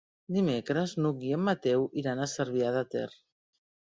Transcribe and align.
Dimecres 0.35 0.93
n'Hug 1.05 1.19
i 1.27 1.33
en 1.37 1.43
Mateu 1.49 1.85
iran 2.03 2.21
a 2.23 2.27
Cervià 2.33 2.73
de 2.77 2.81
Ter. 2.95 3.05